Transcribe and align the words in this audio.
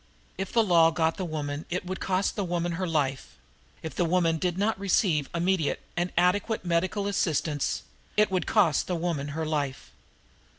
If 0.35 0.51
the 0.51 0.63
law 0.63 0.89
got 0.89 1.17
the 1.17 1.25
woman 1.25 1.65
it 1.69 1.85
would 1.85 1.99
cost 1.99 2.35
the 2.35 2.43
woman 2.43 2.71
her 2.71 2.87
life; 2.87 3.37
if 3.83 3.93
the 3.93 4.03
woman 4.03 4.39
did 4.39 4.57
not 4.57 4.79
receive 4.79 5.29
immediate 5.35 5.79
and 5.95 6.11
adequate 6.17 6.65
medical 6.65 7.05
assistance 7.05 7.83
it 8.17 8.31
would 8.31 8.47
cost 8.47 8.87
the 8.87 8.95
woman 8.95 9.27
her 9.37 9.45
life. 9.45 9.91